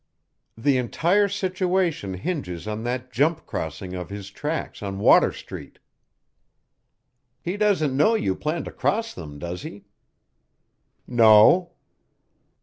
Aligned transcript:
"The 0.57 0.77
entire 0.77 1.27
situation 1.27 2.15
hinges 2.15 2.67
on 2.67 2.83
that 2.85 3.11
jump 3.11 3.45
crossing 3.45 3.93
of 3.93 4.09
his 4.09 4.31
tracks 4.31 4.81
on 4.81 4.97
Water 4.97 5.31
Street." 5.31 5.77
"He 7.39 7.55
doesn't 7.55 7.95
know 7.95 8.15
you 8.15 8.35
plan 8.35 8.63
to 8.63 8.71
cross 8.71 9.13
them, 9.13 9.37
does 9.37 9.61
he?" 9.61 9.85
"No." 11.05 11.73